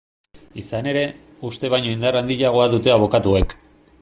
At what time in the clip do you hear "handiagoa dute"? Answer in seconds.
2.23-2.97